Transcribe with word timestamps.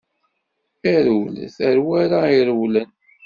A 0.93 0.95
rewlet 1.05 1.57
a 1.69 1.71
w'ara 1.85 2.21
irewlen! 2.39 2.89